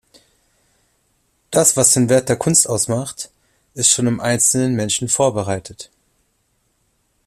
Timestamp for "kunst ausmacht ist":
2.35-3.89